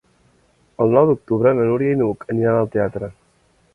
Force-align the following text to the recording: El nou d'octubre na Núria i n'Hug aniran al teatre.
El 0.85 0.95
nou 0.95 1.11
d'octubre 1.11 1.53
na 1.59 1.67
Núria 1.73 1.97
i 1.97 1.99
n'Hug 2.01 2.25
aniran 2.35 2.59
al 2.63 2.73
teatre. 2.77 3.11